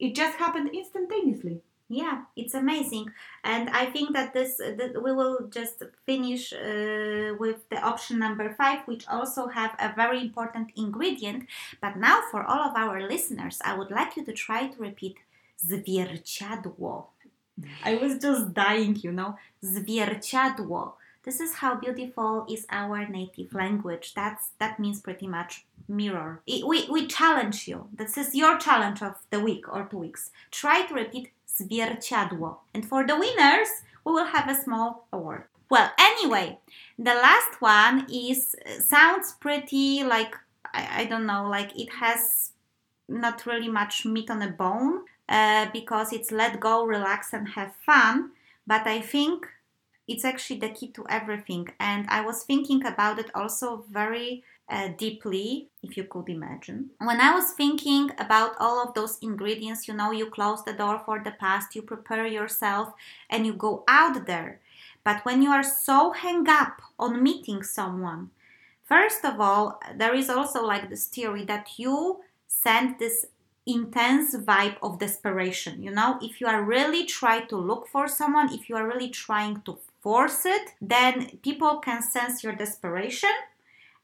[0.00, 3.10] it just happened instantaneously Yeah, it's amazing,
[3.42, 8.54] and I think that this that we will just finish uh, with the option number
[8.54, 11.48] five, which also have a very important ingredient.
[11.80, 15.16] But now, for all of our listeners, I would like you to try to repeat
[15.58, 17.06] zwierciadło.
[17.84, 20.92] I was just dying, you know, zwierciadło.
[21.22, 24.14] This is how beautiful is our native language.
[24.14, 26.40] That's that means pretty much mirror.
[26.46, 27.88] We we challenge you.
[27.92, 30.30] This is your challenge of the week or two weeks.
[30.50, 32.60] Try to repeat zwierciadło.
[32.74, 33.68] And for the winners,
[34.04, 35.42] we will have a small award.
[35.70, 36.58] Well, anyway,
[36.98, 40.36] the last one is sounds pretty like
[40.74, 42.52] I, I don't know, like it has
[43.08, 47.74] not really much meat on a bone uh, because it's let go, relax, and have
[47.86, 48.30] fun.
[48.66, 49.46] But I think
[50.08, 51.68] it's actually the key to everything.
[51.78, 56.90] And I was thinking about it also very uh, deeply, if you could imagine.
[56.98, 61.02] When I was thinking about all of those ingredients, you know, you close the door
[61.04, 62.92] for the past, you prepare yourself,
[63.28, 64.60] and you go out there.
[65.02, 68.30] But when you are so hung up on meeting someone,
[68.84, 73.26] first of all, there is also like this theory that you send this
[73.66, 75.82] intense vibe of desperation.
[75.82, 79.10] You know, if you are really trying to look for someone, if you are really
[79.10, 83.30] trying to force it, then people can sense your desperation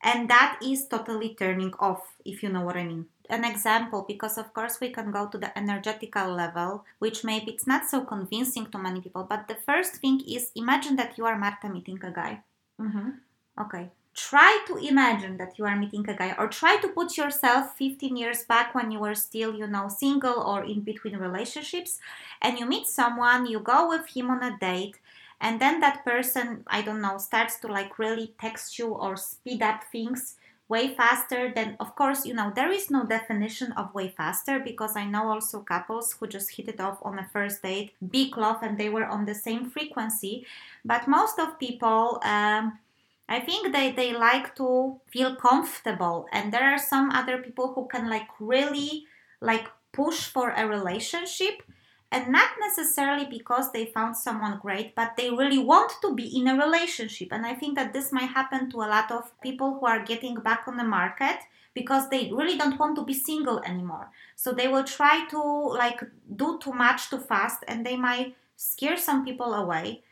[0.03, 3.07] and that is totally turning off if you know what i mean.
[3.29, 7.67] An example because of course we can go to the energetical level which maybe it's
[7.67, 11.37] not so convincing to many people but the first thing is imagine that you are
[11.37, 12.43] marta meeting a guy.
[12.81, 13.11] Mm-hmm.
[13.63, 13.91] okay.
[14.15, 18.17] Try to imagine that you are meeting a guy or try to put yourself 15
[18.17, 21.99] years back when you were still you know single or in between relationships
[22.41, 24.99] and you meet someone you go with him on a date
[25.41, 29.63] and then that person i don't know starts to like really text you or speed
[29.63, 30.37] up things
[30.69, 34.97] way faster then of course you know there is no definition of way faster because
[34.97, 38.63] i know also couples who just hit it off on a first date big love
[38.63, 40.45] and they were on the same frequency.
[40.85, 42.79] But most of people um,
[43.29, 46.27] i think they, they like to feel comfortable.
[46.33, 49.05] And there are some other people who can like really
[49.41, 51.63] like push for a relationship
[52.13, 56.47] and not necessarily because they found someone great, but they really want to be in
[56.47, 57.29] a relationship.
[57.33, 60.37] And I think that this might happen to a lot of people who are getting
[60.37, 61.39] back on the market
[61.75, 64.11] because they really don't want to be single anymore.
[64.37, 66.01] So they will try to like
[66.35, 70.03] do too much too fast and they might scare some people away.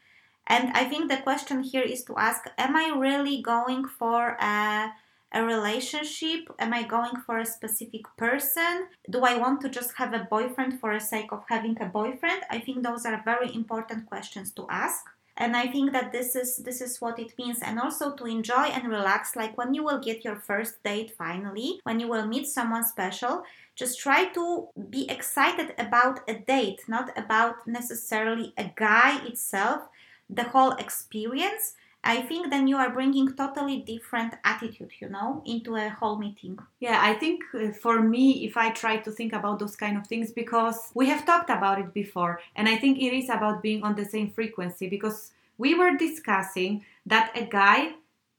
[0.47, 4.93] And I think the question here is to ask Am I really going for a
[5.35, 6.49] a relationship?
[6.59, 8.87] Am I going for a specific person?
[9.11, 12.43] Do I want to just have a boyfriend for the sake of having a boyfriend?
[12.51, 15.05] I think those are very important questions to ask
[15.37, 18.67] and i think that this is this is what it means and also to enjoy
[18.77, 22.47] and relax like when you will get your first date finally when you will meet
[22.47, 23.43] someone special
[23.75, 29.83] just try to be excited about a date not about necessarily a guy itself
[30.31, 31.75] the whole experience
[32.05, 36.59] I think then you are bringing totally different attitude, you know, into a whole meeting.
[36.79, 40.07] Yeah, I think uh, for me, if I try to think about those kind of
[40.07, 43.83] things, because we have talked about it before, and I think it is about being
[43.83, 47.93] on the same frequency, because we were discussing that a guy,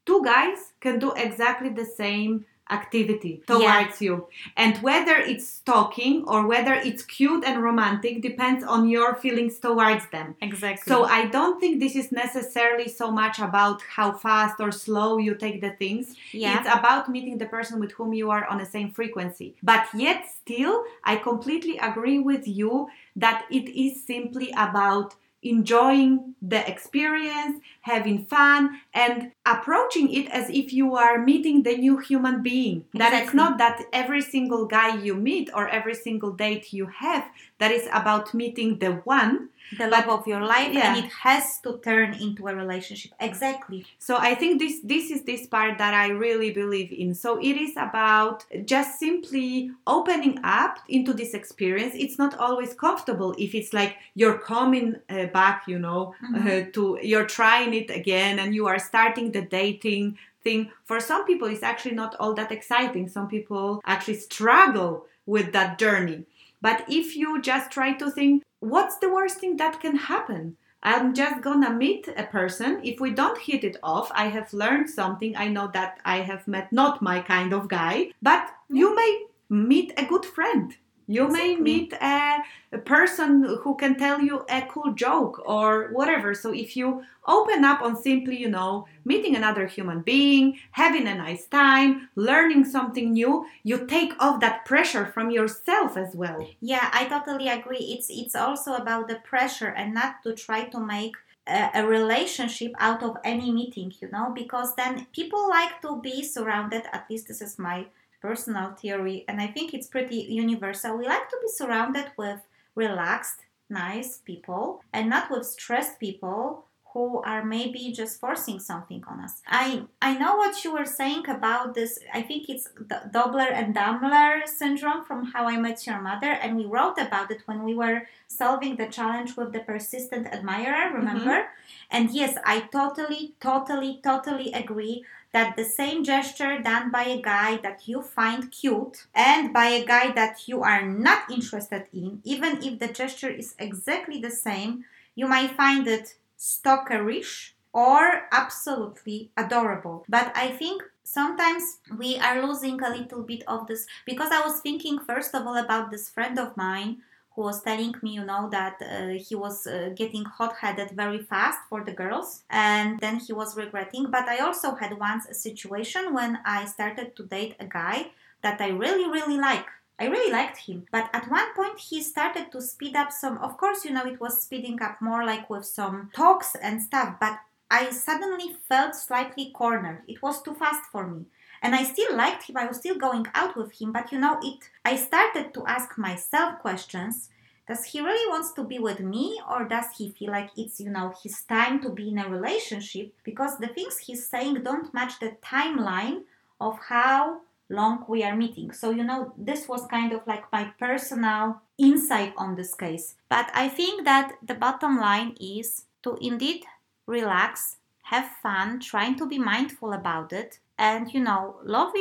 [0.06, 4.06] two guys can do exactly the same activity towards yeah.
[4.06, 4.28] you.
[4.58, 10.10] And whether it's stalking or whether it's cute and romantic depends on your feelings towards
[10.10, 10.36] them.
[10.42, 10.92] Exactly.
[10.92, 15.36] So i don't think this is necessarily so much about how fast or slow you
[15.36, 16.16] take the things.
[16.32, 16.60] Yeah.
[16.60, 19.56] it's about meeting the person with whom you are on the same frequency.
[19.62, 25.16] But yet still i completely agree with you that it is simply about
[25.46, 31.98] enjoying the experience, having fun, and approaching it as if you are meeting the new
[31.98, 32.86] human being.
[32.94, 33.00] Exactly.
[33.00, 37.26] That it's not that every single guy you meet or every single date you have
[37.60, 40.96] that is about meeting the one the love of your life yeah.
[40.96, 43.12] and it has to turn into a relationship.
[43.20, 43.86] Exactly.
[43.98, 47.14] So i think this this is this part that i really believe in.
[47.14, 51.94] So it is about just simply opening up into this experience.
[51.96, 56.48] It's not always comfortable if it's like you're coming uh, back you know mm-hmm.
[56.48, 60.72] uh, to you're trying it again and you are starting the dating thing.
[60.84, 63.08] For some people it's actually not all that exciting.
[63.08, 66.26] Some people actually struggle with that journey
[66.66, 70.58] but if you just try to think what's the worst thing that can happen?
[70.82, 72.80] I'm just gonna meet a person.
[72.84, 75.38] If we don't hit it off, I have learned something.
[75.38, 79.94] I know that I have met not my kind of guy, but you may meet
[79.96, 80.76] a good friend.
[81.08, 81.56] You exactly.
[81.56, 82.38] may meet a,
[82.72, 86.34] a, person who can tell you a cool joke or whatever.
[86.34, 91.16] So if you open up on simply, you know, meeting another human being, having a
[91.16, 96.48] nice time, learning something new, you take off that pressure from yourself as well.
[96.60, 97.96] Yeah, I totally agree.
[97.96, 101.16] It's it's also about the pressure and not to try to make
[101.48, 106.24] a, a relationship out of any meeting, you know, because then people like to be
[106.24, 107.86] surrounded, at least this is my
[108.26, 110.98] personal theory, and I think it's pretty universal.
[110.98, 112.40] We like to be surrounded with
[112.74, 116.66] relaxed, nice people and not with stressed people
[116.96, 119.42] who are maybe just forcing something on us.
[119.64, 122.00] I I know what you were saying about this.
[122.20, 126.56] I think it's the Dobler and Dahmer syndrome from How I Met Your Mother, and
[126.56, 130.94] we wrote about it when we were solving the challenge with the persistent admirer.
[131.00, 131.38] Remember?
[131.42, 131.96] Mm-hmm.
[131.96, 135.04] And yes, I totally, totally, totally agree
[135.36, 139.86] that the same gesture done by a guy that you find cute and by a
[139.86, 144.86] guy that you are not interested in, even if the gesture is exactly the same,
[145.14, 150.06] you might find it stalkerish or absolutely adorable.
[150.08, 154.62] But I think sometimes we are losing a little bit of this because I was
[154.62, 157.02] thinking first of all about this friend of mine
[157.36, 161.20] who was telling me, you know, that uh, he was uh, getting hot headed very
[161.20, 164.10] fast for the girls and then he was regretting.
[164.10, 168.12] But I also had once a situation when I started to date a guy
[168.42, 169.66] that I really, really like.
[169.98, 173.38] I really liked him, but at one point he started to speed up some.
[173.38, 177.16] Of course, you know, it was speeding up more like with some talks and stuff,
[177.18, 177.40] but
[177.72, 180.04] I suddenly felt slightly cornered.
[180.08, 181.26] It was too fast for me
[181.62, 182.58] and I still liked him.
[182.58, 184.70] I was still going out with him, but you know, it.
[184.84, 187.30] I started to ask myself questions.
[187.68, 190.90] Does he really wants to be with me, or does he feel like it's you
[190.90, 193.14] know his time to be in a relationship?
[193.24, 196.22] Because the things he's saying don't match the timeline
[196.62, 198.72] of how long we are meeting.
[198.72, 203.16] So you know, this was kind of like my personal insight on this case.
[203.30, 206.64] But I think that the bottom line is to indeed
[207.08, 211.94] relax, have fun, trying to be mindful about it, and you know, love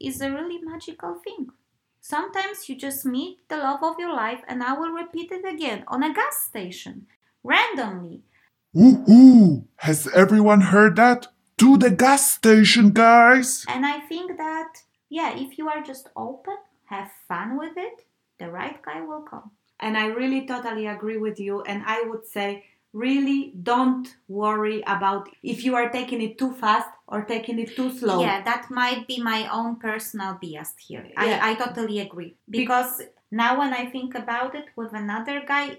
[0.00, 1.48] is a really magical thing.
[2.00, 5.84] Sometimes you just meet the love of your life, and I will repeat it again
[5.88, 7.06] on a gas station,
[7.42, 8.22] randomly.
[8.76, 11.28] Ooh, ooh, has everyone heard that?
[11.58, 13.64] To the gas station, guys!
[13.68, 16.56] And I think that, yeah, if you are just open,
[16.86, 18.04] have fun with it,
[18.38, 19.52] the right guy will come.
[19.80, 21.62] And I really totally agree with you.
[21.62, 22.64] And I would say
[22.94, 27.92] really don't worry about if you are taking it too fast or taking it too
[27.92, 28.22] slow.
[28.22, 31.04] Yeah, that might be my own personal bias here.
[31.04, 31.40] Yeah.
[31.42, 32.36] I, I totally agree.
[32.48, 35.78] Because Be- now when I think about it with another guy,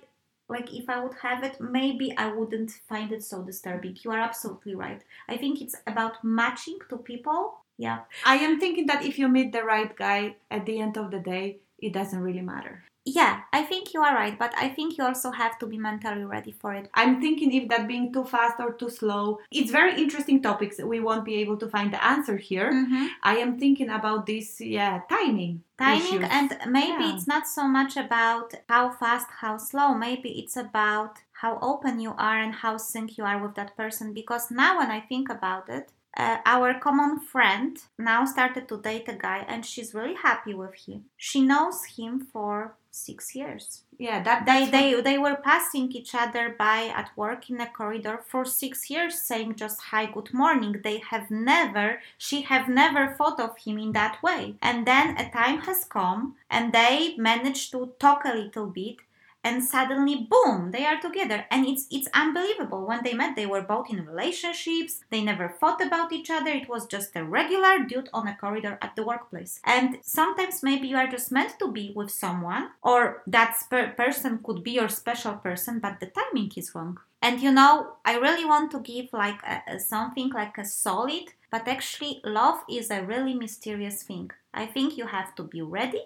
[0.50, 3.98] like if I would have it, maybe I wouldn't find it so disturbing.
[4.04, 5.02] You are absolutely right.
[5.30, 7.62] I think it's about matching to people.
[7.78, 8.00] Yeah.
[8.26, 11.20] I am thinking that if you meet the right guy at the end of the
[11.20, 15.04] day, it doesn't really matter yeah i think you are right but i think you
[15.04, 18.56] also have to be mentally ready for it i'm thinking if that being too fast
[18.60, 22.36] or too slow it's very interesting topics we won't be able to find the answer
[22.36, 23.06] here mm-hmm.
[23.22, 26.28] i am thinking about this yeah timing timing issues.
[26.32, 27.14] and maybe yeah.
[27.14, 32.16] it's not so much about how fast how slow maybe it's about how open you
[32.18, 35.70] are and how sync you are with that person because now when i think about
[35.70, 40.54] it uh, our common friend now started to date a guy and she's really happy
[40.54, 43.84] with him she knows him for six years.
[43.98, 48.22] Yeah that they they, they were passing each other by at work in a corridor
[48.28, 50.82] for six years saying just hi good morning.
[50.84, 54.56] They have never she have never thought of him in that way.
[54.62, 58.98] And then a time has come and they managed to talk a little bit
[59.46, 61.46] and suddenly boom they are together.
[61.52, 62.86] And it's it's unbelievable.
[62.86, 64.94] When they met they were both in relationships.
[65.12, 66.52] They never thought about each other.
[66.52, 69.62] It was just a regular dude on a corridor at the workplace.
[69.64, 73.54] And sometimes maybe you are just meant to be with someone or that
[73.96, 76.98] person could be your special person but the timing is wrong.
[77.22, 77.74] And you know
[78.06, 82.60] i really want to give like a, a something like a solid but actually love
[82.70, 84.30] is a really mysterious thing.
[84.54, 86.04] I think you have to be ready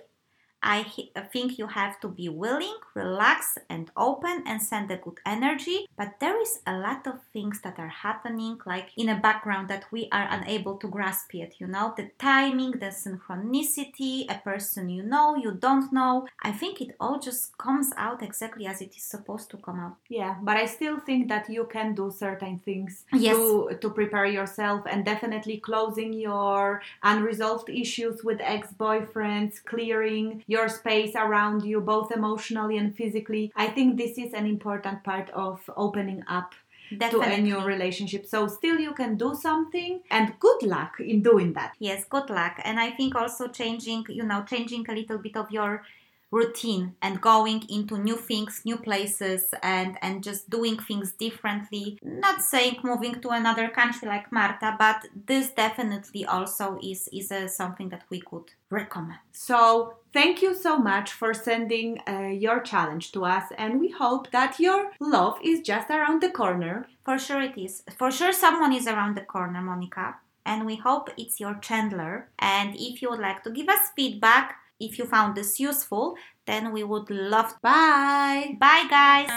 [0.62, 0.84] I
[1.32, 5.88] think you have to be willing, relax, and open and send a good energy.
[5.98, 9.86] But there is a lot of things that are happening, like in a background that
[9.92, 11.54] we are unable to grasp yet.
[11.60, 16.28] You know, the timing, the synchronicity, a person you know, you don't know.
[16.44, 19.96] I think it all just comes out exactly as it is supposed to come out.
[20.10, 23.36] Yeah, but I still think that you can do certain things yes.
[23.36, 30.68] to, to prepare yourself and definitely closing your unresolved issues with ex boyfriends, clearing your
[30.68, 33.52] space around you, both emotionally and physically.
[33.56, 36.56] I think this is an important part of opening up
[36.90, 37.28] Definitely.
[37.28, 38.26] to a new relationship.
[38.26, 41.76] So still you can do something and good luck in doing that.
[41.78, 42.60] Yes, good luck.
[42.64, 45.84] And I think also changing, you know, changing a little bit of your
[46.32, 52.40] routine and going into new things new places and and just doing things differently not
[52.44, 57.90] saying moving to another country like marta but this definitely also is is a, something
[57.90, 63.26] that we could recommend so thank you so much for sending uh, your challenge to
[63.26, 67.58] us and we hope that your love is just around the corner for sure it
[67.58, 72.30] is for sure someone is around the corner monica and we hope it's your chandler
[72.40, 76.72] and if you would like to give us feedback if you found this useful, then
[76.72, 77.54] we would love.
[77.62, 78.58] Bye!
[78.60, 79.30] Bye, guys!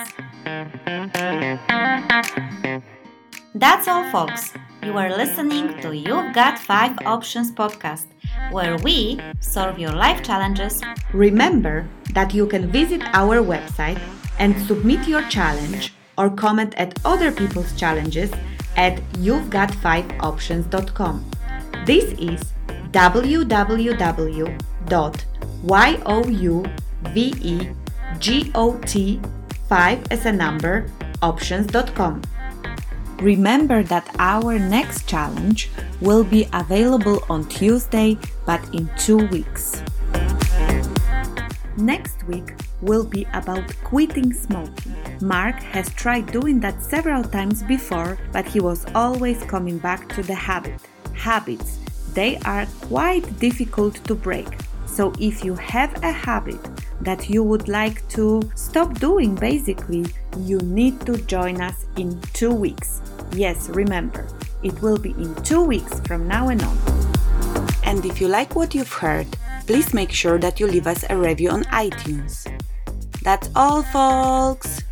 [3.55, 4.55] That's all, folks.
[4.83, 8.07] You are listening to You've Got 5 Options podcast,
[8.51, 10.81] where we solve your life challenges.
[11.13, 14.01] Remember that you can visit our website
[14.39, 18.33] and submit your challenge or comment at other people's challenges
[18.77, 21.31] at you've got 5options.com.
[21.85, 22.41] This is
[22.93, 24.59] www
[25.63, 26.65] Y O U
[27.15, 27.69] V E
[28.19, 29.21] G O T
[29.69, 30.91] 5 as a number
[31.23, 32.23] options.com.
[33.23, 35.71] Remember that our next challenge
[36.01, 39.81] will be available on Tuesday, but in two weeks.
[41.77, 44.97] Next week will be about quitting smoking.
[45.21, 50.23] Mark has tried doing that several times before, but he was always coming back to
[50.25, 50.81] the habit.
[51.15, 51.79] Habits,
[52.15, 54.49] they are quite difficult to break.
[54.87, 56.59] So if you have a habit
[57.05, 60.07] that you would like to stop doing, basically,
[60.39, 63.01] you need to join us in two weeks.
[63.35, 64.27] Yes, remember,
[64.63, 66.79] it will be in two weeks from now and on.
[67.85, 69.27] And if you like what you've heard,
[69.67, 72.47] please make sure that you leave us a review on iTunes.
[73.23, 74.83] That's all, folks!